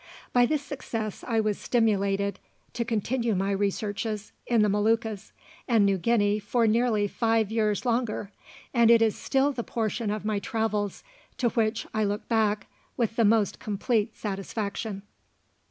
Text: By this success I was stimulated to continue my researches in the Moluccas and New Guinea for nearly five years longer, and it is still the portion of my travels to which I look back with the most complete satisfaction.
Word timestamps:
By 0.33 0.47
this 0.47 0.63
success 0.63 1.23
I 1.27 1.39
was 1.41 1.59
stimulated 1.59 2.39
to 2.73 2.83
continue 2.83 3.35
my 3.35 3.51
researches 3.51 4.31
in 4.47 4.63
the 4.63 4.67
Moluccas 4.67 5.31
and 5.67 5.85
New 5.85 5.99
Guinea 5.99 6.39
for 6.39 6.65
nearly 6.65 7.07
five 7.07 7.51
years 7.51 7.85
longer, 7.85 8.31
and 8.73 8.89
it 8.89 9.03
is 9.03 9.15
still 9.15 9.51
the 9.51 9.63
portion 9.63 10.09
of 10.09 10.25
my 10.25 10.39
travels 10.39 11.03
to 11.37 11.49
which 11.49 11.85
I 11.93 12.03
look 12.03 12.27
back 12.27 12.65
with 12.97 13.15
the 13.15 13.25
most 13.25 13.59
complete 13.59 14.15
satisfaction. 14.17 15.03